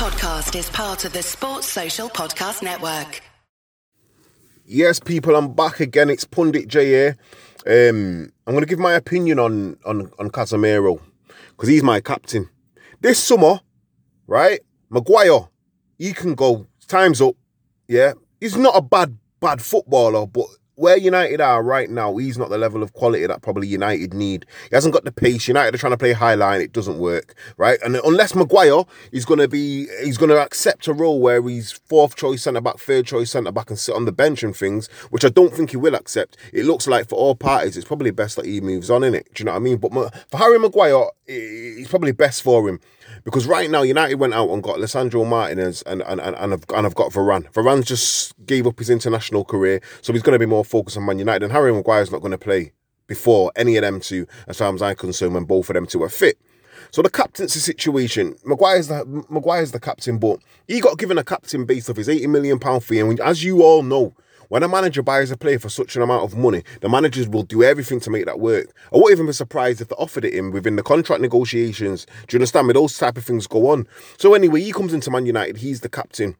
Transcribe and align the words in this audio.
podcast 0.00 0.58
is 0.58 0.70
part 0.70 1.04
of 1.04 1.12
the 1.12 1.22
Sports 1.22 1.66
Social 1.66 2.08
Podcast 2.08 2.62
Network. 2.62 3.20
Yes, 4.64 4.98
people, 4.98 5.36
I'm 5.36 5.52
back 5.52 5.78
again. 5.78 6.08
It's 6.08 6.24
Pundit 6.24 6.68
Jay 6.68 6.86
here. 6.86 7.16
Um, 7.66 8.32
I'm 8.46 8.54
going 8.54 8.62
to 8.62 8.66
give 8.66 8.78
my 8.78 8.94
opinion 8.94 9.38
on 9.38 9.76
on 9.84 10.10
on 10.18 10.30
Casemiro 10.30 11.02
because 11.50 11.68
he's 11.68 11.82
my 11.82 12.00
captain. 12.00 12.48
This 13.02 13.22
summer, 13.22 13.60
right? 14.26 14.60
Maguire, 14.88 15.50
he 15.98 16.14
can 16.14 16.34
go. 16.34 16.66
Time's 16.88 17.20
up. 17.20 17.34
Yeah, 17.86 18.14
he's 18.40 18.56
not 18.56 18.74
a 18.74 18.80
bad 18.80 19.18
bad 19.38 19.60
footballer, 19.60 20.26
but 20.26 20.46
where 20.80 20.96
United 20.96 21.42
are 21.42 21.62
right 21.62 21.90
now, 21.90 22.16
he's 22.16 22.38
not 22.38 22.48
the 22.48 22.56
level 22.56 22.82
of 22.82 22.94
quality 22.94 23.26
that 23.26 23.42
probably 23.42 23.66
United 23.66 24.14
need. 24.14 24.46
He 24.70 24.74
hasn't 24.74 24.94
got 24.94 25.04
the 25.04 25.12
pace. 25.12 25.46
United 25.46 25.74
are 25.74 25.78
trying 25.78 25.92
to 25.92 25.98
play 25.98 26.14
high 26.14 26.34
line, 26.34 26.62
it 26.62 26.72
doesn't 26.72 26.98
work, 26.98 27.34
right? 27.58 27.78
And 27.84 27.96
unless 27.96 28.34
Maguire 28.34 28.84
is 29.12 29.26
going 29.26 29.40
to 29.40 29.48
be, 29.48 29.88
he's 30.02 30.16
going 30.16 30.30
to 30.30 30.40
accept 30.40 30.88
a 30.88 30.94
role 30.94 31.20
where 31.20 31.46
he's 31.46 31.70
fourth 31.70 32.16
choice 32.16 32.44
centre 32.44 32.62
back, 32.62 32.78
third 32.78 33.04
choice 33.06 33.30
centre 33.30 33.52
back, 33.52 33.68
and 33.68 33.78
sit 33.78 33.94
on 33.94 34.06
the 34.06 34.12
bench 34.12 34.42
and 34.42 34.56
things, 34.56 34.88
which 35.10 35.24
I 35.24 35.28
don't 35.28 35.52
think 35.52 35.72
he 35.72 35.76
will 35.76 35.94
accept. 35.94 36.38
It 36.50 36.64
looks 36.64 36.86
like 36.86 37.10
for 37.10 37.16
all 37.16 37.34
parties, 37.34 37.76
it's 37.76 37.86
probably 37.86 38.10
best 38.10 38.36
that 38.36 38.46
he 38.46 38.62
moves 38.62 38.88
on 38.88 39.04
in 39.04 39.14
it. 39.14 39.28
Do 39.34 39.42
you 39.42 39.44
know 39.44 39.52
what 39.52 39.58
I 39.58 39.60
mean? 39.60 39.76
But 39.76 39.92
for 40.30 40.38
Harry 40.38 40.58
Maguire, 40.58 41.10
it's 41.26 41.90
probably 41.90 42.12
best 42.12 42.42
for 42.42 42.66
him 42.66 42.80
because 43.24 43.46
right 43.46 43.70
now 43.70 43.82
United 43.82 44.16
went 44.16 44.34
out 44.34 44.50
and 44.50 44.62
got 44.62 44.78
Lisandro 44.78 45.26
Martinez 45.26 45.82
and 45.82 46.02
and 46.02 46.20
and, 46.20 46.36
and, 46.36 46.52
have, 46.52 46.64
and 46.74 46.84
have 46.84 46.94
got 46.94 47.12
Varane. 47.12 47.50
Varane 47.52 47.84
just 47.84 48.34
gave 48.46 48.66
up 48.66 48.78
his 48.78 48.90
international 48.90 49.44
career, 49.44 49.80
so 50.02 50.12
he's 50.12 50.22
going 50.22 50.34
to 50.34 50.38
be 50.38 50.46
more 50.46 50.64
focused 50.64 50.96
on 50.96 51.06
Man 51.06 51.18
United. 51.18 51.44
And 51.44 51.52
Harry 51.52 51.72
Maguire's 51.72 52.10
not 52.10 52.20
going 52.20 52.32
to 52.32 52.38
play 52.38 52.72
before 53.06 53.50
any 53.56 53.76
of 53.76 53.82
them 53.82 54.00
two, 54.00 54.26
as 54.46 54.58
far 54.58 54.72
as 54.72 54.82
I'm 54.82 54.96
concerned, 54.96 55.34
when 55.34 55.44
both 55.44 55.68
of 55.68 55.74
them 55.74 55.86
two 55.86 56.02
are 56.02 56.08
fit. 56.08 56.38
So 56.92 57.02
the 57.02 57.10
captaincy 57.10 57.60
situation, 57.60 58.36
Maguire's 58.44 58.88
the 58.88 59.24
Maguire's 59.28 59.72
the 59.72 59.80
captain, 59.80 60.18
but 60.18 60.40
he 60.66 60.80
got 60.80 60.98
given 60.98 61.18
a 61.18 61.24
captain 61.24 61.64
based 61.64 61.90
off 61.90 61.96
his 61.96 62.08
80 62.08 62.26
million 62.28 62.58
pound 62.58 62.84
fee, 62.84 63.00
and 63.00 63.20
as 63.20 63.44
you 63.44 63.62
all 63.62 63.82
know, 63.82 64.14
when 64.50 64.64
a 64.64 64.68
manager 64.68 65.00
buys 65.00 65.30
a 65.30 65.36
player 65.36 65.60
for 65.60 65.68
such 65.68 65.94
an 65.94 66.02
amount 66.02 66.24
of 66.24 66.36
money, 66.36 66.64
the 66.80 66.88
managers 66.88 67.28
will 67.28 67.44
do 67.44 67.62
everything 67.62 68.00
to 68.00 68.10
make 68.10 68.26
that 68.26 68.40
work. 68.40 68.74
I 68.92 68.96
wouldn't 68.96 69.12
even 69.12 69.26
be 69.26 69.32
surprised 69.32 69.80
if 69.80 69.88
they 69.88 69.94
offered 69.94 70.24
it 70.24 70.34
him 70.34 70.50
within 70.50 70.74
the 70.74 70.82
contract 70.82 71.22
negotiations. 71.22 72.04
Do 72.26 72.34
you 72.34 72.38
understand 72.38 72.66
me? 72.66 72.72
Those 72.72 72.98
type 72.98 73.16
of 73.16 73.22
things 73.22 73.46
go 73.46 73.68
on. 73.68 73.86
So 74.18 74.34
anyway, 74.34 74.62
he 74.62 74.72
comes 74.72 74.92
into 74.92 75.08
Man 75.08 75.24
United. 75.24 75.58
He's 75.58 75.82
the 75.82 75.88
captain. 75.88 76.34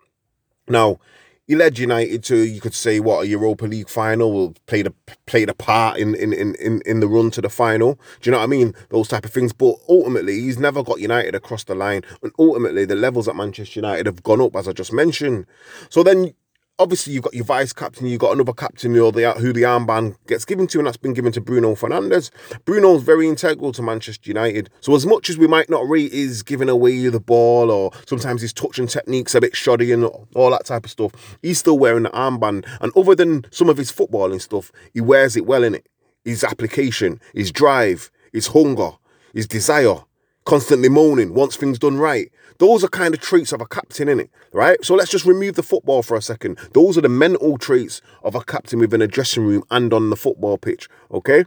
Now, 0.69 0.99
he 1.47 1.55
led 1.55 1.79
United 1.79 2.25
to, 2.25 2.37
you 2.37 2.61
could 2.61 2.75
say, 2.75 2.99
what 2.99 3.23
a 3.23 3.29
Europa 3.29 3.65
League 3.65 3.89
final, 3.89 4.33
Will 4.33 4.55
played 4.67 4.89
a 4.89 4.93
played 5.27 5.49
a 5.49 5.55
part 5.55 5.97
in 5.97 6.17
in, 6.17 6.33
in 6.33 6.83
in 6.85 6.99
the 6.99 7.07
run 7.07 7.31
to 7.31 7.41
the 7.41 7.49
final. 7.49 7.95
Do 8.21 8.29
you 8.29 8.33
know 8.33 8.39
what 8.39 8.45
I 8.45 8.49
mean? 8.49 8.75
Those 8.89 9.07
type 9.07 9.25
of 9.25 9.33
things. 9.33 9.53
But 9.53 9.77
ultimately, 9.89 10.41
he's 10.41 10.59
never 10.59 10.83
got 10.83 10.99
United 10.99 11.37
across 11.37 11.63
the 11.63 11.77
line, 11.77 12.03
and 12.25 12.33
ultimately, 12.41 12.87
the 12.87 12.97
levels 12.97 13.29
at 13.29 13.37
Manchester 13.37 13.79
United 13.79 14.07
have 14.07 14.25
gone 14.25 14.41
up, 14.41 14.57
as 14.57 14.67
I 14.67 14.73
just 14.73 14.93
mentioned. 14.93 15.47
So 15.91 16.03
then 16.03 16.35
obviously 16.81 17.13
you've 17.13 17.23
got 17.23 17.35
your 17.35 17.45
vice 17.45 17.73
captain, 17.73 18.07
you've 18.07 18.21
got 18.21 18.33
another 18.33 18.55
captain 18.55 18.95
who 18.95 19.13
the, 19.13 19.31
who 19.33 19.53
the 19.53 19.63
armband 19.63 20.17
gets 20.27 20.45
given 20.47 20.67
to, 20.69 20.79
and 20.79 20.87
that's 20.87 20.97
been 20.97 21.13
given 21.13 21.31
to 21.33 21.41
Bruno 21.41 21.75
Fernandes. 21.75 22.31
Bruno's 22.65 23.03
very 23.03 23.29
integral 23.29 23.71
to 23.73 23.83
Manchester 23.83 24.31
United. 24.31 24.71
So 24.81 24.95
as 24.95 25.05
much 25.05 25.29
as 25.29 25.37
we 25.37 25.47
might 25.47 25.69
not 25.69 25.87
rate 25.89 26.13
his 26.13 26.43
giving 26.43 26.71
away 26.71 27.07
the 27.09 27.21
ball 27.21 27.71
or 27.71 27.93
sometimes 28.07 28.41
his 28.41 28.55
touch 28.55 28.79
and 28.79 28.89
technique's 28.89 29.35
a 29.35 29.41
bit 29.41 29.55
shoddy 29.55 29.93
and 29.93 30.05
all 30.35 30.51
that 30.51 30.65
type 30.65 30.85
of 30.85 30.91
stuff, 30.91 31.39
he's 31.43 31.59
still 31.59 31.79
wearing 31.79 32.05
the 32.05 32.11
armband. 32.11 32.67
And 32.81 32.93
other 32.97 33.15
than 33.15 33.45
some 33.51 33.69
of 33.69 33.77
his 33.77 33.93
footballing 33.93 34.41
stuff, 34.41 34.73
he 34.95 35.03
wears 35.03 35.37
it 35.37 35.45
well 35.47 35.63
in 35.63 35.75
it. 35.75 35.87
His 36.25 36.43
application, 36.43 37.21
his 37.35 37.53
drive, 37.53 38.11
his 38.33 38.49
hunger, 38.49 38.93
his 39.35 39.47
desire, 39.47 39.97
constantly 40.45 40.89
moaning, 40.89 41.35
wants 41.35 41.57
things 41.57 41.79
done 41.79 41.99
right. 41.99 42.31
Those 42.61 42.85
are 42.85 42.89
kind 42.89 43.15
of 43.15 43.21
traits 43.21 43.53
of 43.53 43.63
a 43.63 43.67
captain, 43.67 44.07
in 44.07 44.21
it, 44.21 44.31
right? 44.53 44.83
So 44.85 44.95
let's 44.95 45.11
just 45.11 45.25
remove 45.25 45.55
the 45.55 45.63
football 45.63 46.03
for 46.03 46.15
a 46.15 46.21
second. 46.21 46.59
Those 46.75 46.99
are 46.99 47.01
the 47.01 47.09
mental 47.09 47.57
traits 47.57 48.03
of 48.23 48.35
a 48.35 48.45
captain 48.45 48.79
within 48.79 49.01
a 49.01 49.07
dressing 49.07 49.45
room 49.45 49.65
and 49.71 49.93
on 49.95 50.11
the 50.11 50.17
football 50.17 50.59
pitch, 50.59 50.87
okay? 51.11 51.47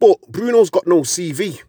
But 0.00 0.20
Bruno's 0.28 0.68
got 0.68 0.88
no 0.88 1.02
CV. 1.02 1.62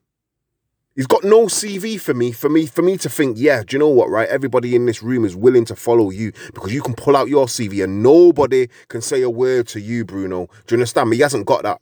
He's 0.95 1.05
got 1.05 1.23
no 1.23 1.45
CV 1.45 2.01
for 2.01 2.15
me, 2.15 2.31
for 2.31 2.49
me, 2.49 2.65
for 2.65 2.81
me 2.81 2.97
to 2.97 3.07
think, 3.07 3.37
yeah, 3.37 3.61
do 3.63 3.75
you 3.75 3.79
know 3.79 3.87
what, 3.87 4.09
right? 4.09 4.27
Everybody 4.27 4.75
in 4.75 4.87
this 4.87 5.03
room 5.03 5.25
is 5.25 5.35
willing 5.35 5.65
to 5.65 5.75
follow 5.75 6.09
you 6.09 6.31
because 6.55 6.73
you 6.73 6.81
can 6.81 6.95
pull 6.95 7.15
out 7.15 7.29
your 7.29 7.45
CV 7.45 7.83
and 7.83 8.01
nobody 8.01 8.67
can 8.87 9.01
say 9.01 9.21
a 9.21 9.29
word 9.29 9.67
to 9.69 9.79
you, 9.79 10.03
Bruno. 10.05 10.47
Do 10.65 10.73
you 10.73 10.77
understand 10.77 11.11
me? 11.11 11.17
He 11.17 11.21
hasn't 11.21 11.45
got 11.45 11.61
that. 11.63 11.79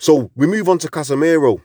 So 0.00 0.32
we 0.34 0.48
move 0.48 0.68
on 0.68 0.78
to 0.78 0.88
Casemiro. 0.88 1.60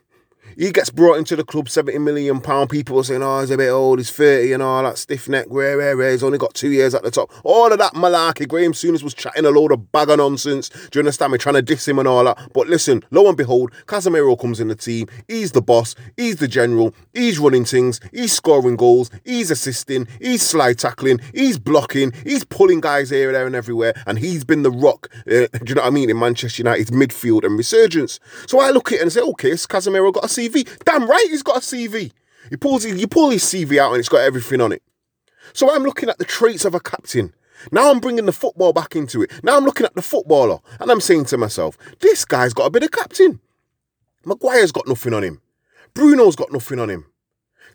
He 0.61 0.71
gets 0.71 0.91
brought 0.91 1.15
into 1.15 1.35
the 1.35 1.43
club, 1.43 1.69
70 1.69 1.97
million 1.97 2.39
pound. 2.39 2.69
People 2.69 2.99
are 2.99 3.03
saying, 3.03 3.23
oh, 3.23 3.39
he's 3.39 3.49
a 3.49 3.57
bit 3.57 3.71
old, 3.71 3.97
he's 3.97 4.11
30 4.11 4.53
and 4.53 4.61
all 4.61 4.83
that 4.83 4.99
stiff 4.99 5.27
neck, 5.27 5.47
rare, 5.49 5.75
rare. 5.75 6.11
He's 6.11 6.21
only 6.21 6.37
got 6.37 6.53
two 6.53 6.69
years 6.69 6.93
at 6.93 7.01
the 7.01 7.09
top. 7.09 7.31
All 7.43 7.73
of 7.73 7.79
that 7.79 7.95
malarkey. 7.95 8.47
Graham 8.47 8.73
Souness 8.73 9.01
was 9.01 9.15
chatting 9.15 9.43
a 9.43 9.49
load 9.49 9.71
of 9.71 9.91
bag 9.91 10.11
of 10.11 10.19
nonsense. 10.19 10.69
Do 10.69 10.89
you 10.93 11.01
understand 11.01 11.31
me? 11.31 11.39
Trying 11.39 11.55
to 11.55 11.63
diss 11.63 11.87
him 11.87 11.97
and 11.97 12.07
all 12.07 12.23
that. 12.25 12.37
But 12.53 12.67
listen, 12.67 13.01
lo 13.09 13.27
and 13.27 13.35
behold, 13.35 13.71
Casemiro 13.87 14.39
comes 14.39 14.59
in 14.59 14.67
the 14.67 14.75
team. 14.75 15.07
He's 15.27 15.51
the 15.51 15.63
boss, 15.63 15.95
he's 16.15 16.35
the 16.35 16.47
general, 16.47 16.93
he's 17.11 17.39
running 17.39 17.65
things, 17.65 17.99
he's 18.13 18.31
scoring 18.31 18.75
goals, 18.75 19.09
he's 19.25 19.49
assisting, 19.49 20.07
he's 20.19 20.43
slide 20.43 20.77
tackling, 20.77 21.21
he's 21.33 21.57
blocking, 21.57 22.13
he's 22.23 22.43
pulling 22.43 22.81
guys 22.81 23.09
here, 23.09 23.31
there, 23.31 23.47
and 23.47 23.55
everywhere. 23.55 23.95
And 24.05 24.19
he's 24.19 24.43
been 24.43 24.61
the 24.61 24.69
rock, 24.69 25.09
uh, 25.21 25.23
do 25.31 25.49
you 25.65 25.73
know 25.73 25.81
what 25.81 25.87
I 25.87 25.89
mean, 25.89 26.11
in 26.11 26.19
Manchester 26.19 26.61
United's 26.61 26.91
midfield 26.91 27.45
and 27.45 27.57
resurgence. 27.57 28.19
So 28.45 28.59
I 28.59 28.69
look 28.69 28.91
at 28.91 28.99
it 28.99 29.01
and 29.01 29.11
say, 29.11 29.21
okay, 29.21 29.53
Casemiro 29.53 30.13
got 30.13 30.25
a 30.25 30.27
CV. 30.27 30.50
Damn 30.85 31.09
right, 31.09 31.27
he's 31.29 31.43
got 31.43 31.57
a 31.57 31.59
CV. 31.59 32.11
He 32.49 32.57
pulls, 32.57 32.85
you 32.85 33.07
pull 33.07 33.29
his 33.29 33.43
CV 33.43 33.77
out 33.77 33.91
and 33.91 33.99
it's 33.99 34.09
got 34.09 34.21
everything 34.21 34.61
on 34.61 34.71
it. 34.71 34.83
So 35.53 35.73
I'm 35.73 35.83
looking 35.83 36.09
at 36.09 36.17
the 36.17 36.25
traits 36.25 36.65
of 36.65 36.75
a 36.75 36.79
captain. 36.79 37.33
Now 37.71 37.91
I'm 37.91 37.99
bringing 37.99 38.25
the 38.25 38.31
football 38.31 38.73
back 38.73 38.95
into 38.95 39.21
it. 39.21 39.31
Now 39.43 39.57
I'm 39.57 39.65
looking 39.65 39.85
at 39.85 39.93
the 39.95 40.01
footballer 40.01 40.59
and 40.79 40.91
I'm 40.91 41.01
saying 41.01 41.25
to 41.25 41.37
myself, 41.37 41.77
this 41.99 42.25
guy's 42.25 42.53
got 42.53 42.65
a 42.65 42.71
bit 42.71 42.83
of 42.83 42.91
captain. 42.91 43.39
Maguire's 44.25 44.71
got 44.71 44.87
nothing 44.87 45.13
on 45.13 45.23
him. 45.23 45.41
Bruno's 45.93 46.35
got 46.35 46.51
nothing 46.51 46.79
on 46.79 46.89
him. 46.89 47.05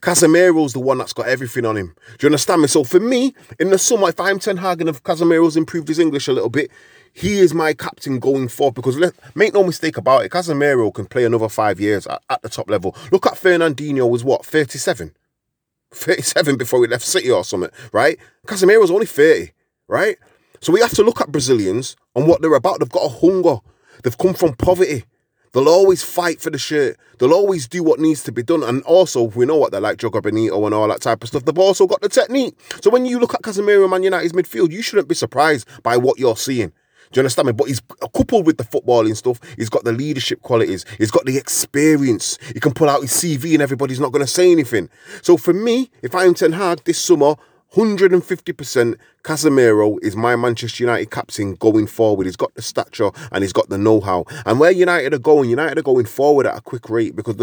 Casemiro's 0.00 0.72
the 0.72 0.80
one 0.80 0.98
that's 0.98 1.12
got 1.12 1.26
everything 1.26 1.64
on 1.64 1.76
him. 1.76 1.94
Do 2.18 2.26
you 2.26 2.28
understand 2.28 2.62
me? 2.62 2.68
So 2.68 2.84
for 2.84 3.00
me, 3.00 3.34
in 3.58 3.70
the 3.70 3.78
summer, 3.78 4.08
if 4.08 4.20
I'm 4.20 4.38
Ten 4.38 4.58
Hag 4.58 4.80
and 4.80 4.90
if 4.90 5.02
Casemiro's 5.02 5.56
improved 5.56 5.88
his 5.88 5.98
English 5.98 6.28
a 6.28 6.32
little 6.32 6.50
bit, 6.50 6.70
he 7.16 7.38
is 7.38 7.54
my 7.54 7.72
captain 7.72 8.18
going 8.18 8.46
forward 8.46 8.74
because 8.74 8.98
let, 8.98 9.14
make 9.34 9.54
no 9.54 9.64
mistake 9.64 9.96
about 9.96 10.24
it, 10.24 10.30
Casemiro 10.30 10.92
can 10.92 11.06
play 11.06 11.24
another 11.24 11.48
five 11.48 11.80
years 11.80 12.06
at, 12.06 12.22
at 12.28 12.42
the 12.42 12.50
top 12.50 12.68
level. 12.68 12.94
Look 13.10 13.26
at 13.26 13.34
Fernandinho 13.34 14.08
was 14.08 14.22
what, 14.22 14.44
37? 14.44 15.16
37 15.92 16.58
before 16.58 16.82
he 16.82 16.88
left 16.88 17.04
City 17.04 17.30
or 17.30 17.42
something, 17.42 17.70
right? 17.90 18.18
Casemiro's 18.46 18.90
only 18.90 19.06
30, 19.06 19.52
right? 19.88 20.18
So 20.60 20.74
we 20.74 20.80
have 20.80 20.90
to 20.92 21.02
look 21.02 21.22
at 21.22 21.32
Brazilians 21.32 21.96
and 22.14 22.28
what 22.28 22.42
they're 22.42 22.52
about. 22.52 22.80
They've 22.80 22.88
got 22.88 23.06
a 23.06 23.08
hunger. 23.08 23.60
They've 24.02 24.18
come 24.18 24.34
from 24.34 24.52
poverty. 24.54 25.04
They'll 25.52 25.70
always 25.70 26.02
fight 26.02 26.42
for 26.42 26.50
the 26.50 26.58
shirt. 26.58 26.98
They'll 27.18 27.32
always 27.32 27.66
do 27.66 27.82
what 27.82 27.98
needs 27.98 28.22
to 28.24 28.32
be 28.32 28.42
done. 28.42 28.62
And 28.62 28.82
also, 28.82 29.22
we 29.22 29.46
know 29.46 29.56
what 29.56 29.72
they're 29.72 29.80
like, 29.80 29.96
Jogo 29.96 30.22
Bonito 30.22 30.66
and 30.66 30.74
all 30.74 30.88
that 30.88 31.00
type 31.00 31.22
of 31.22 31.30
stuff. 31.30 31.46
They've 31.46 31.58
also 31.58 31.86
got 31.86 32.02
the 32.02 32.10
technique. 32.10 32.58
So 32.82 32.90
when 32.90 33.06
you 33.06 33.18
look 33.18 33.32
at 33.32 33.40
Casemiro 33.40 33.88
Man 33.88 34.02
United's 34.02 34.34
midfield, 34.34 34.70
you 34.70 34.82
shouldn't 34.82 35.08
be 35.08 35.14
surprised 35.14 35.66
by 35.82 35.96
what 35.96 36.18
you're 36.18 36.36
seeing. 36.36 36.74
Do 37.12 37.18
you 37.18 37.22
understand 37.22 37.46
me? 37.46 37.52
But 37.52 37.68
he's 37.68 37.80
coupled 38.14 38.46
with 38.46 38.58
the 38.58 38.64
footballing 38.64 39.16
stuff. 39.16 39.40
He's 39.56 39.68
got 39.68 39.84
the 39.84 39.92
leadership 39.92 40.42
qualities. 40.42 40.84
He's 40.98 41.10
got 41.10 41.24
the 41.24 41.36
experience. 41.36 42.38
He 42.52 42.60
can 42.60 42.72
pull 42.72 42.88
out 42.88 43.02
his 43.02 43.12
CV 43.12 43.54
and 43.54 43.62
everybody's 43.62 44.00
not 44.00 44.12
going 44.12 44.24
to 44.24 44.30
say 44.30 44.50
anything. 44.50 44.88
So 45.22 45.36
for 45.36 45.52
me, 45.52 45.90
if 46.02 46.14
I'm 46.14 46.34
Ten 46.34 46.52
Hag 46.52 46.84
this 46.84 47.00
summer, 47.00 47.36
150% 47.74 48.96
Casemiro 49.22 49.98
is 50.00 50.16
my 50.16 50.36
Manchester 50.36 50.84
United 50.84 51.10
captain 51.10 51.54
going 51.54 51.86
forward. 51.86 52.26
He's 52.26 52.36
got 52.36 52.54
the 52.54 52.62
stature 52.62 53.10
and 53.32 53.42
he's 53.42 53.52
got 53.52 53.68
the 53.68 53.76
know-how. 53.76 54.24
And 54.46 54.58
where 54.58 54.70
United 54.70 55.12
are 55.12 55.18
going, 55.18 55.50
United 55.50 55.78
are 55.78 55.82
going 55.82 56.06
forward 56.06 56.46
at 56.46 56.56
a 56.56 56.60
quick 56.60 56.88
rate 56.88 57.14
because 57.14 57.36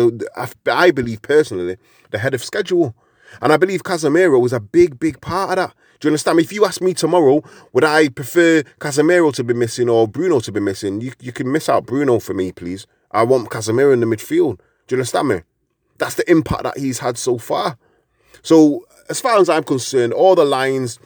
I 0.65 0.91
believe 0.91 1.21
personally 1.21 1.77
the 2.11 2.17
head 2.19 2.33
of 2.33 2.43
schedule. 2.43 2.95
And 3.41 3.53
I 3.53 3.57
believe 3.57 3.83
Casemiro 3.83 4.39
was 4.39 4.53
a 4.53 4.59
big, 4.59 4.99
big 4.99 5.21
part 5.21 5.51
of 5.51 5.55
that. 5.55 5.75
Do 5.99 6.07
you 6.07 6.09
understand 6.11 6.37
me? 6.37 6.43
If 6.43 6.51
you 6.51 6.65
ask 6.65 6.81
me 6.81 6.93
tomorrow, 6.93 7.43
would 7.71 7.85
I 7.85 8.09
prefer 8.09 8.63
Casemiro 8.79 9.33
to 9.35 9.43
be 9.43 9.53
missing 9.53 9.87
or 9.87 10.07
Bruno 10.07 10.39
to 10.41 10.51
be 10.51 10.59
missing? 10.59 10.99
You, 10.99 11.13
you 11.21 11.31
can 11.31 11.51
miss 11.51 11.69
out 11.69 11.85
Bruno 11.85 12.19
for 12.19 12.33
me, 12.33 12.51
please. 12.51 12.85
I 13.11 13.23
want 13.23 13.49
Casemiro 13.49 13.93
in 13.93 14.01
the 14.01 14.05
midfield. 14.05 14.57
Do 14.87 14.95
you 14.95 14.97
understand 14.97 15.29
me? 15.29 15.41
That's 15.99 16.15
the 16.15 16.29
impact 16.29 16.63
that 16.63 16.77
he's 16.77 16.99
had 16.99 17.17
so 17.17 17.37
far. 17.37 17.77
So, 18.41 18.85
as 19.09 19.21
far 19.21 19.37
as 19.39 19.47
I'm 19.47 19.63
concerned, 19.63 20.11
all 20.11 20.35
the 20.35 20.43
lines, 20.43 20.99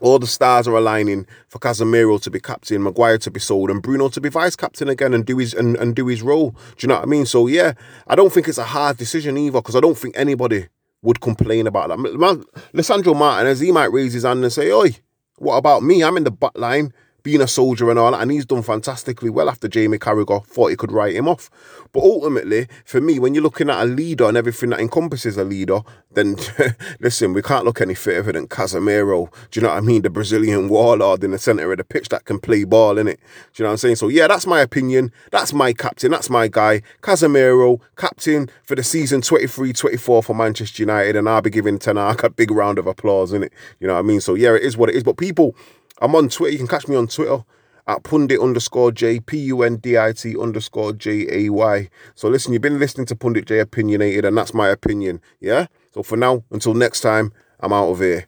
all 0.00 0.18
the 0.18 0.26
stars 0.26 0.66
are 0.66 0.76
aligning 0.76 1.26
for 1.48 1.58
Casemiro 1.58 2.20
to 2.22 2.30
be 2.30 2.40
captain, 2.40 2.82
Maguire 2.82 3.18
to 3.18 3.30
be 3.30 3.40
sold, 3.40 3.70
and 3.70 3.82
Bruno 3.82 4.08
to 4.08 4.20
be 4.20 4.28
vice 4.28 4.56
captain 4.56 4.88
again 4.88 5.14
and 5.14 5.24
do 5.24 5.38
his 5.38 5.54
and, 5.54 5.76
and 5.76 5.94
do 5.94 6.06
his 6.08 6.22
role. 6.22 6.50
Do 6.50 6.58
you 6.80 6.88
know 6.88 6.96
what 6.96 7.04
I 7.04 7.06
mean? 7.06 7.26
So 7.26 7.46
yeah, 7.46 7.74
I 8.06 8.16
don't 8.16 8.32
think 8.32 8.48
it's 8.48 8.58
a 8.58 8.64
hard 8.64 8.96
decision 8.96 9.36
either 9.38 9.60
because 9.60 9.76
I 9.76 9.80
don't 9.80 9.96
think 9.96 10.16
anybody 10.18 10.66
would 11.06 11.20
complain 11.20 11.66
about 11.66 11.88
that. 11.88 11.98
Man, 11.98 12.44
Lisandro 12.74 13.16
Martinez, 13.16 13.60
he 13.60 13.72
might 13.72 13.92
raise 13.92 14.12
his 14.12 14.24
hand 14.24 14.42
and 14.42 14.52
say, 14.52 14.70
Oi, 14.72 14.90
what 15.38 15.56
about 15.56 15.82
me? 15.82 16.02
I'm 16.02 16.16
in 16.16 16.24
the 16.24 16.30
back 16.30 16.56
line 16.56 16.92
being 17.26 17.40
a 17.40 17.48
soldier 17.48 17.90
and 17.90 17.98
all 17.98 18.12
that, 18.12 18.22
and 18.22 18.30
he's 18.30 18.46
done 18.46 18.62
fantastically 18.62 19.28
well 19.28 19.50
after 19.50 19.66
Jamie 19.66 19.98
Carragher 19.98 20.46
thought 20.46 20.68
he 20.68 20.76
could 20.76 20.92
write 20.92 21.16
him 21.16 21.26
off. 21.26 21.50
But 21.92 22.04
ultimately, 22.04 22.68
for 22.84 23.00
me, 23.00 23.18
when 23.18 23.34
you're 23.34 23.42
looking 23.42 23.68
at 23.68 23.82
a 23.82 23.84
leader 23.84 24.28
and 24.28 24.36
everything 24.36 24.70
that 24.70 24.78
encompasses 24.78 25.36
a 25.36 25.42
leader, 25.42 25.80
then 26.12 26.36
listen, 27.00 27.32
we 27.32 27.42
can't 27.42 27.64
look 27.64 27.80
any 27.80 27.94
further 27.94 28.30
than 28.30 28.46
Casemiro. 28.46 29.28
Do 29.50 29.58
you 29.58 29.62
know 29.66 29.72
what 29.72 29.78
I 29.78 29.80
mean? 29.80 30.02
The 30.02 30.10
Brazilian 30.10 30.68
warlord 30.68 31.24
in 31.24 31.32
the 31.32 31.38
centre 31.38 31.72
of 31.72 31.78
the 31.78 31.82
pitch 31.82 32.10
that 32.10 32.26
can 32.26 32.38
play 32.38 32.62
ball, 32.62 32.96
in 32.96 33.08
it. 33.08 33.18
Do 33.54 33.60
you 33.60 33.64
know 33.64 33.70
what 33.70 33.72
I'm 33.72 33.78
saying? 33.78 33.96
So 33.96 34.06
yeah, 34.06 34.28
that's 34.28 34.46
my 34.46 34.60
opinion. 34.60 35.10
That's 35.32 35.52
my 35.52 35.72
captain. 35.72 36.12
That's 36.12 36.30
my 36.30 36.46
guy. 36.46 36.82
Casemiro, 37.02 37.80
captain 37.96 38.48
for 38.62 38.76
the 38.76 38.84
season 38.84 39.20
23-24 39.20 40.22
for 40.22 40.32
Manchester 40.32 40.80
United, 40.80 41.16
and 41.16 41.28
I'll 41.28 41.42
be 41.42 41.50
giving 41.50 41.80
Hag 41.80 42.22
a 42.22 42.30
big 42.30 42.52
round 42.52 42.78
of 42.78 42.86
applause, 42.86 43.32
in 43.32 43.42
it. 43.42 43.52
You 43.80 43.88
know 43.88 43.94
what 43.94 44.00
I 44.00 44.02
mean? 44.02 44.20
So 44.20 44.34
yeah, 44.34 44.54
it 44.54 44.62
is 44.62 44.76
what 44.76 44.90
it 44.90 44.94
is. 44.94 45.02
But 45.02 45.16
people, 45.16 45.56
I'm 46.00 46.14
on 46.14 46.28
Twitter. 46.28 46.52
You 46.52 46.58
can 46.58 46.68
catch 46.68 46.88
me 46.88 46.96
on 46.96 47.08
Twitter 47.08 47.44
at 47.86 48.02
pundit 48.02 48.40
underscore 48.40 48.92
J, 48.92 49.20
P 49.20 49.38
U 49.38 49.62
N 49.62 49.76
D 49.76 49.96
I 49.98 50.12
T 50.12 50.36
underscore 50.38 50.92
J 50.92 51.26
A 51.30 51.50
Y. 51.50 51.88
So 52.14 52.28
listen, 52.28 52.52
you've 52.52 52.62
been 52.62 52.78
listening 52.78 53.06
to 53.06 53.16
Pundit 53.16 53.46
Jay 53.46 53.60
Opinionated, 53.60 54.24
and 54.24 54.36
that's 54.36 54.54
my 54.54 54.68
opinion. 54.68 55.20
Yeah? 55.40 55.66
So 55.92 56.02
for 56.02 56.16
now, 56.16 56.44
until 56.50 56.74
next 56.74 57.00
time, 57.00 57.32
I'm 57.60 57.72
out 57.72 57.90
of 57.90 58.00
here. 58.00 58.26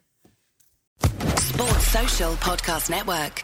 Sports 1.37 1.87
Social 1.87 2.33
Podcast 2.35 2.89
Network. 2.89 3.43